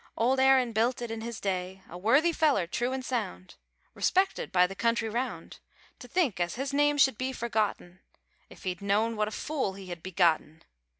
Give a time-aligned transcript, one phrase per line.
[0.17, 3.53] Old Aaron built it in his day, A worthy feller true an' sound,
[3.93, 5.59] Respected by the country round;
[5.99, 7.99] To think as his name should be forgotten!
[8.49, 10.63] If he'd known what a fool he had begotten!